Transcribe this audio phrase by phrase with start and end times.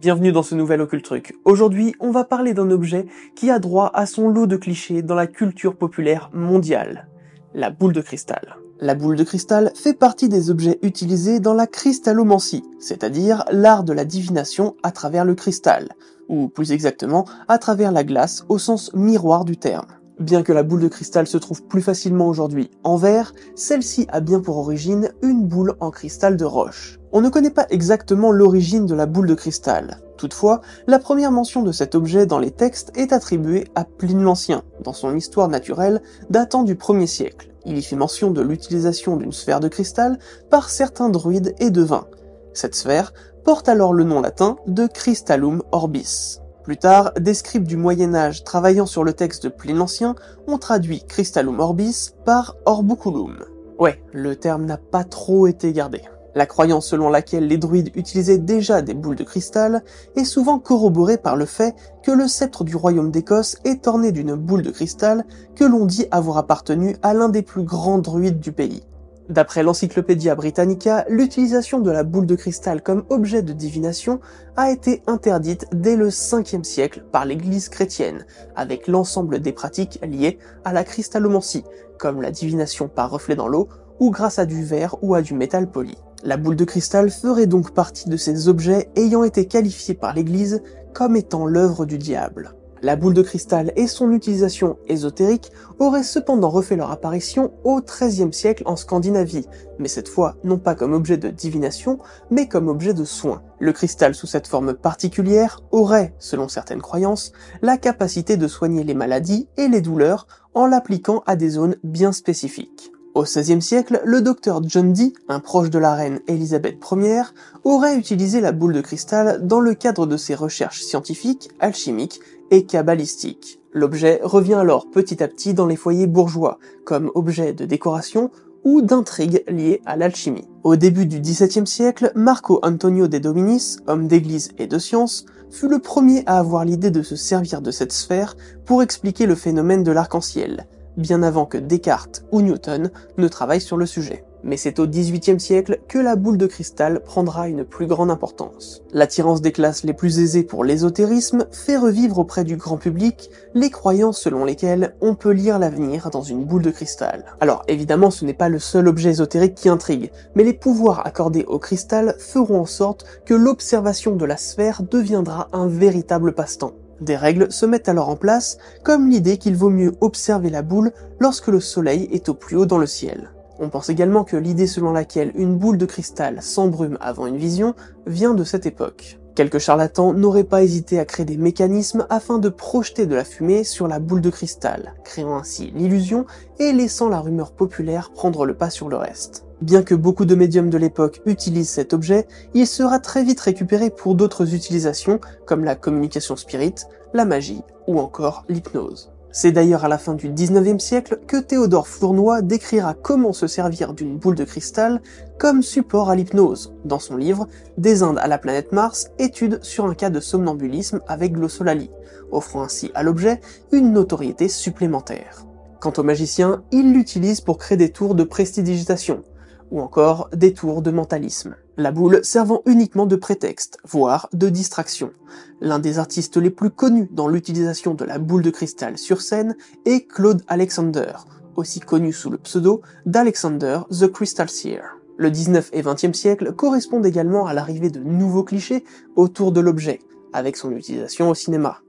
[0.00, 1.34] Bienvenue dans ce nouvel Occult Truc.
[1.44, 3.04] Aujourd'hui, on va parler d'un objet
[3.36, 7.06] qui a droit à son lot de clichés dans la culture populaire mondiale.
[7.52, 8.56] La boule de cristal.
[8.80, 13.92] La boule de cristal fait partie des objets utilisés dans la cristallomancie, c'est-à-dire l'art de
[13.92, 15.90] la divination à travers le cristal,
[16.30, 19.88] ou plus exactement à travers la glace au sens miroir du terme.
[20.18, 24.20] Bien que la boule de cristal se trouve plus facilement aujourd'hui en verre, celle-ci a
[24.20, 26.99] bien pour origine une boule en cristal de roche.
[27.12, 29.98] On ne connaît pas exactement l'origine de la boule de cristal.
[30.16, 34.62] Toutefois, la première mention de cet objet dans les textes est attribuée à Pline l'Ancien,
[34.84, 37.52] dans son histoire naturelle datant du 1er siècle.
[37.66, 40.18] Il y fait mention de l'utilisation d'une sphère de cristal
[40.50, 42.06] par certains druides et devins.
[42.54, 43.12] Cette sphère
[43.44, 46.38] porte alors le nom latin de Crystallum Orbis.
[46.62, 50.14] Plus tard, des scribes du Moyen Âge travaillant sur le texte de Pline l'Ancien
[50.46, 53.38] ont traduit Crystallum Orbis par Orbuculum.
[53.78, 56.02] Ouais, le terme n'a pas trop été gardé.
[56.34, 59.82] La croyance selon laquelle les druides utilisaient déjà des boules de cristal
[60.14, 61.74] est souvent corroborée par le fait
[62.04, 65.24] que le sceptre du royaume d'Écosse est orné d'une boule de cristal
[65.56, 68.84] que l'on dit avoir appartenu à l'un des plus grands druides du pays.
[69.28, 74.18] D'après l'Encyclopédia Britannica, l'utilisation de la boule de cristal comme objet de divination
[74.56, 78.26] a été interdite dès le 5e siècle par l'Église chrétienne,
[78.56, 81.64] avec l'ensemble des pratiques liées à la cristallomancie,
[81.96, 83.68] comme la divination par reflet dans l'eau
[84.00, 85.96] ou grâce à du verre ou à du métal poli.
[86.22, 90.62] La boule de cristal ferait donc partie de ces objets ayant été qualifiés par l'Église
[90.92, 92.54] comme étant l'œuvre du diable.
[92.82, 98.32] La boule de cristal et son utilisation ésotérique auraient cependant refait leur apparition au XIIIe
[98.32, 99.46] siècle en Scandinavie,
[99.78, 101.98] mais cette fois non pas comme objet de divination,
[102.30, 103.42] mais comme objet de soin.
[103.58, 107.32] Le cristal sous cette forme particulière aurait, selon certaines croyances,
[107.62, 112.12] la capacité de soigner les maladies et les douleurs en l'appliquant à des zones bien
[112.12, 112.92] spécifiques.
[113.14, 117.22] Au XVIe siècle, le docteur John Dee, un proche de la reine Elisabeth Ier,
[117.64, 122.20] aurait utilisé la boule de cristal dans le cadre de ses recherches scientifiques, alchimiques
[122.52, 123.60] et kabbalistiques.
[123.72, 128.30] L'objet revient alors petit à petit dans les foyers bourgeois, comme objet de décoration
[128.62, 130.48] ou d'intrigue liée à l'alchimie.
[130.62, 135.68] Au début du XVIIe siècle, Marco Antonio de Dominis, homme d'église et de science, fut
[135.68, 139.82] le premier à avoir l'idée de se servir de cette sphère pour expliquer le phénomène
[139.82, 144.24] de l'arc-en-ciel, bien avant que Descartes ou Newton ne travaillent sur le sujet.
[144.42, 148.82] Mais c'est au XVIIIe siècle que la boule de cristal prendra une plus grande importance.
[148.92, 153.70] L'attirance des classes les plus aisées pour l'ésotérisme fait revivre auprès du grand public les
[153.70, 157.26] croyances selon lesquelles on peut lire l'avenir dans une boule de cristal.
[157.40, 161.44] Alors évidemment ce n'est pas le seul objet ésotérique qui intrigue, mais les pouvoirs accordés
[161.46, 166.72] au cristal feront en sorte que l'observation de la sphère deviendra un véritable passe-temps.
[167.00, 170.92] Des règles se mettent alors en place, comme l'idée qu'il vaut mieux observer la boule
[171.18, 173.30] lorsque le soleil est au plus haut dans le ciel.
[173.58, 177.74] On pense également que l'idée selon laquelle une boule de cristal s'embrume avant une vision
[178.06, 179.18] vient de cette époque.
[179.34, 183.64] Quelques charlatans n'auraient pas hésité à créer des mécanismes afin de projeter de la fumée
[183.64, 186.26] sur la boule de cristal, créant ainsi l'illusion
[186.58, 189.44] et laissant la rumeur populaire prendre le pas sur le reste.
[189.60, 193.90] Bien que beaucoup de médiums de l'époque utilisent cet objet, il sera très vite récupéré
[193.90, 196.74] pour d'autres utilisations comme la communication spirit,
[197.12, 199.12] la magie ou encore l'hypnose.
[199.32, 203.92] C'est d'ailleurs à la fin du 19e siècle que Théodore Flournoy décrira comment se servir
[203.92, 205.02] d'une boule de cristal
[205.38, 207.46] comme support à l'hypnose, dans son livre
[207.76, 211.90] Des Indes à la planète Mars, étude sur un cas de somnambulisme avec glossolalie,
[212.32, 213.40] offrant ainsi à l'objet
[213.70, 215.44] une notoriété supplémentaire.
[215.80, 219.22] Quant au magicien, il l'utilise pour créer des tours de prestidigitation,
[219.70, 221.56] ou encore des tours de mentalisme.
[221.76, 225.12] La boule servant uniquement de prétexte, voire de distraction.
[225.60, 229.56] L'un des artistes les plus connus dans l'utilisation de la boule de cristal sur scène
[229.86, 231.12] est Claude Alexander,
[231.56, 234.82] aussi connu sous le pseudo d'Alexander the Crystal Seer.
[235.16, 238.84] Le 19 et 20e siècle correspondent également à l'arrivée de nouveaux clichés
[239.16, 240.00] autour de l'objet,
[240.32, 241.82] avec son utilisation au cinéma.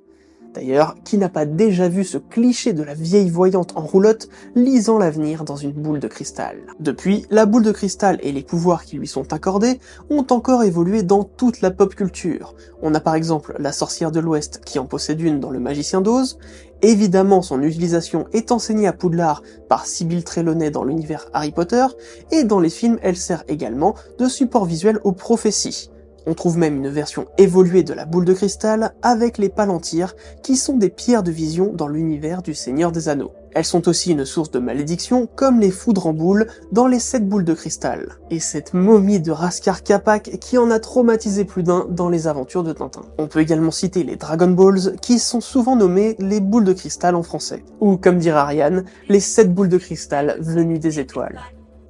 [0.53, 4.97] D'ailleurs, qui n'a pas déjà vu ce cliché de la vieille voyante en roulotte lisant
[4.97, 6.57] l'avenir dans une boule de cristal?
[6.79, 11.03] Depuis, la boule de cristal et les pouvoirs qui lui sont accordés ont encore évolué
[11.03, 12.53] dans toute la pop culture.
[12.81, 16.01] On a par exemple la sorcière de l'Ouest qui en possède une dans Le Magicien
[16.01, 16.37] d'Oz,
[16.83, 21.85] Évidemment, son utilisation est enseignée à Poudlard par Sybil Trelawney dans l'univers Harry Potter,
[22.31, 25.91] et dans les films, elle sert également de support visuel aux prophéties.
[26.27, 30.55] On trouve même une version évoluée de la boule de cristal avec les palantirs qui
[30.55, 33.31] sont des pierres de vision dans l'univers du Seigneur des Anneaux.
[33.53, 37.27] Elles sont aussi une source de malédiction comme les foudres en boule dans les sept
[37.27, 38.13] boules de cristal.
[38.29, 42.63] Et cette momie de Raskar Kapak qui en a traumatisé plus d'un dans les aventures
[42.63, 43.01] de Tintin.
[43.17, 47.15] On peut également citer les Dragon Balls qui sont souvent nommées les boules de cristal
[47.15, 47.65] en français.
[47.81, 51.39] Ou comme dirait Ariane, les sept boules de cristal venues des étoiles.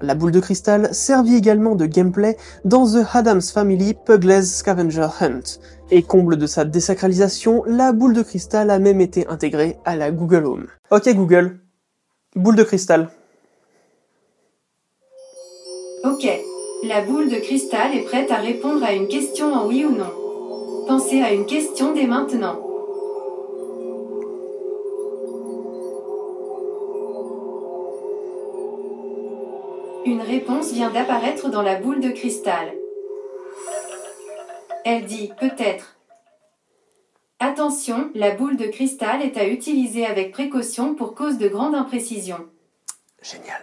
[0.02, 5.60] La boule de cristal servit également de gameplay dans The Adams Family Pugles Scavenger Hunt.
[5.92, 10.10] Et comble de sa désacralisation, la boule de cristal a même été intégrée à la
[10.10, 10.68] Google Home.
[10.90, 11.60] Ok Google,
[12.36, 13.10] boule de cristal.
[16.04, 16.28] Ok,
[16.84, 20.12] la boule de cristal est prête à répondre à une question en oui ou non.
[20.88, 22.71] Pensez à une question dès maintenant.
[30.04, 32.74] Une réponse vient d'apparaître dans la boule de cristal.
[34.84, 36.00] Elle dit peut-être.
[37.40, 42.38] Attention, la boule de cristal est à utiliser avec précaution pour cause de grande imprécision.
[43.22, 43.62] Génial.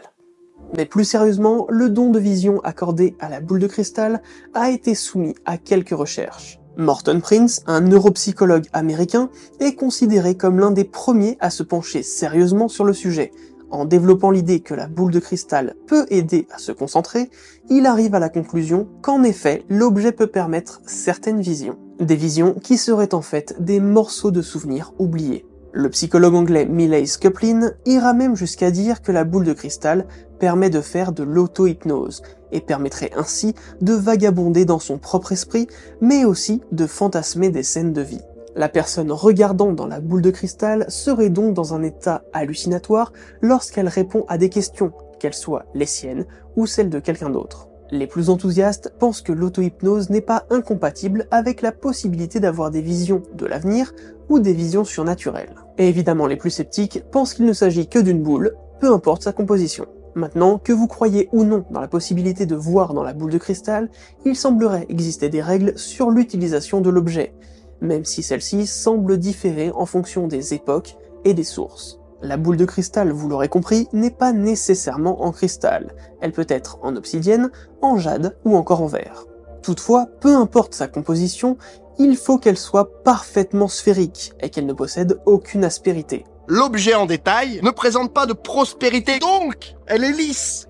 [0.76, 4.23] Mais plus sérieusement, le don de vision accordé à la boule de cristal
[4.55, 6.61] a été soumis à quelques recherches.
[6.76, 12.69] Morton Prince, un neuropsychologue américain, est considéré comme l'un des premiers à se pencher sérieusement
[12.69, 13.32] sur le sujet,
[13.70, 17.30] en développant l'idée que la boule de cristal peut aider à se concentrer,
[17.68, 21.76] il arrive à la conclusion qu'en effet, l'objet peut permettre certaines visions.
[22.00, 25.44] Des visions qui seraient en fait des morceaux de souvenirs oubliés.
[25.72, 30.06] Le psychologue anglais Millay Scuplin ira même jusqu'à dire que la boule de cristal
[30.38, 32.22] permet de faire de l'auto-hypnose
[32.52, 35.66] et permettrait ainsi de vagabonder dans son propre esprit,
[36.00, 38.22] mais aussi de fantasmer des scènes de vie.
[38.58, 43.87] La personne regardant dans la boule de cristal serait donc dans un état hallucinatoire lorsqu'elle
[43.87, 44.90] répond à des questions,
[45.20, 46.26] qu'elles soient les siennes
[46.56, 47.69] ou celles de quelqu'un d'autre.
[47.93, 53.22] Les plus enthousiastes pensent que l'auto-hypnose n'est pas incompatible avec la possibilité d'avoir des visions
[53.32, 53.94] de l'avenir
[54.28, 55.54] ou des visions surnaturelles.
[55.78, 59.32] Et évidemment, les plus sceptiques pensent qu'il ne s'agit que d'une boule, peu importe sa
[59.32, 59.87] composition.
[60.16, 63.38] Maintenant, que vous croyez ou non dans la possibilité de voir dans la boule de
[63.38, 63.88] cristal,
[64.25, 67.34] il semblerait exister des règles sur l'utilisation de l'objet,
[67.80, 71.98] même si celle-ci semble différer en fonction des époques et des sources.
[72.20, 75.94] La boule de cristal, vous l'aurez compris, n'est pas nécessairement en cristal.
[76.20, 79.26] Elle peut être en obsidienne, en jade ou encore en verre.
[79.62, 81.56] Toutefois, peu importe sa composition,
[81.99, 86.25] il faut qu'elle soit parfaitement sphérique et qu'elle ne possède aucune aspérité.
[86.49, 90.68] L'objet en détail ne présente pas de prospérité, donc elle est lisse.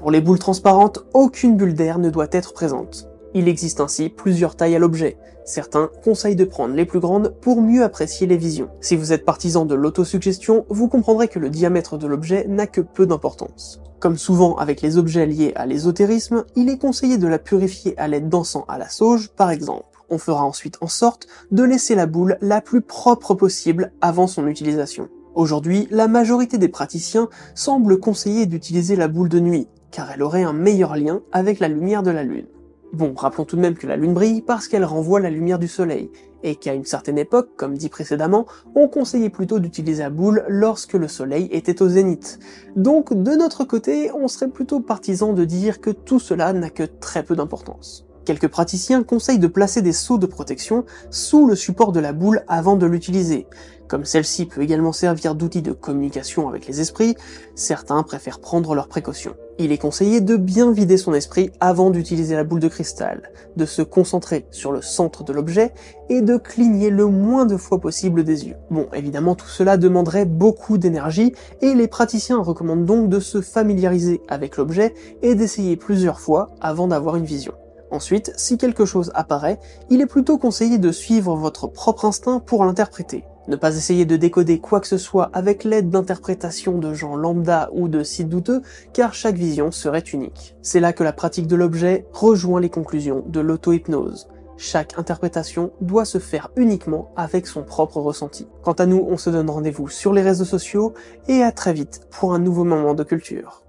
[0.00, 3.09] Pour les boules transparentes, aucune bulle d'air ne doit être présente.
[3.32, 5.16] Il existe ainsi plusieurs tailles à l'objet.
[5.44, 8.70] Certains conseillent de prendre les plus grandes pour mieux apprécier les visions.
[8.80, 12.80] Si vous êtes partisan de l'autosuggestion, vous comprendrez que le diamètre de l'objet n'a que
[12.80, 13.80] peu d'importance.
[14.00, 18.08] Comme souvent avec les objets liés à l'ésotérisme, il est conseillé de la purifier à
[18.08, 19.84] l'aide d'encens à la sauge, par exemple.
[20.08, 24.48] On fera ensuite en sorte de laisser la boule la plus propre possible avant son
[24.48, 25.08] utilisation.
[25.36, 30.42] Aujourd'hui, la majorité des praticiens semblent conseiller d'utiliser la boule de nuit, car elle aurait
[30.42, 32.46] un meilleur lien avec la lumière de la lune.
[32.92, 35.68] Bon, rappelons tout de même que la Lune brille parce qu'elle renvoie la lumière du
[35.68, 36.10] Soleil,
[36.42, 40.94] et qu'à une certaine époque, comme dit précédemment, on conseillait plutôt d'utiliser la boule lorsque
[40.94, 42.40] le Soleil était au zénith.
[42.74, 46.82] Donc de notre côté, on serait plutôt partisan de dire que tout cela n'a que
[46.82, 48.06] très peu d'importance.
[48.24, 52.42] Quelques praticiens conseillent de placer des seaux de protection sous le support de la boule
[52.48, 53.46] avant de l'utiliser.
[53.90, 57.16] Comme celle-ci peut également servir d'outil de communication avec les esprits,
[57.56, 59.34] certains préfèrent prendre leurs précautions.
[59.58, 63.64] Il est conseillé de bien vider son esprit avant d'utiliser la boule de cristal, de
[63.66, 65.72] se concentrer sur le centre de l'objet
[66.08, 68.54] et de cligner le moins de fois possible des yeux.
[68.70, 74.20] Bon, évidemment tout cela demanderait beaucoup d'énergie et les praticiens recommandent donc de se familiariser
[74.28, 77.54] avec l'objet et d'essayer plusieurs fois avant d'avoir une vision.
[77.90, 79.58] Ensuite, si quelque chose apparaît,
[79.90, 83.24] il est plutôt conseillé de suivre votre propre instinct pour l'interpréter.
[83.50, 87.68] Ne pas essayer de décoder quoi que ce soit avec l'aide d'interprétations de gens lambda
[87.72, 90.54] ou de sites douteux, car chaque vision serait unique.
[90.62, 94.28] C'est là que la pratique de l'objet rejoint les conclusions de l'auto-hypnose.
[94.56, 98.46] Chaque interprétation doit se faire uniquement avec son propre ressenti.
[98.62, 100.94] Quant à nous, on se donne rendez-vous sur les réseaux sociaux
[101.26, 103.64] et à très vite pour un nouveau moment de culture.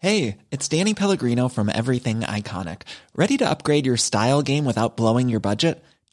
[0.00, 2.82] Hey, it's Danny Pellegrino from Everything Iconic.
[3.14, 5.80] Ready to upgrade your style game without blowing your budget?